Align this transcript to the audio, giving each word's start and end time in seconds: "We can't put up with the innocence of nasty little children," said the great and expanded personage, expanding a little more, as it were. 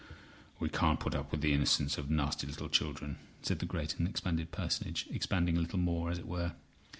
"We 0.59 0.67
can't 0.67 0.99
put 0.99 1.13
up 1.13 1.29
with 1.31 1.41
the 1.41 1.53
innocence 1.53 1.95
of 1.99 2.09
nasty 2.09 2.47
little 2.47 2.69
children," 2.69 3.17
said 3.43 3.59
the 3.59 3.67
great 3.67 3.99
and 3.99 4.07
expanded 4.07 4.49
personage, 4.49 5.05
expanding 5.11 5.57
a 5.57 5.61
little 5.61 5.77
more, 5.77 6.09
as 6.09 6.17
it 6.17 6.25
were. 6.25 6.53